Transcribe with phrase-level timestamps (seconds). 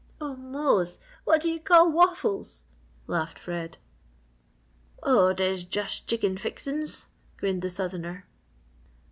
[0.19, 0.97] "Oh Mose!
[1.25, 2.63] What do you call waffles?"
[3.05, 3.77] laughed Fred.
[5.03, 7.05] "Oh, de's jus' chicken fixin's!"
[7.37, 8.25] grinned the southerner.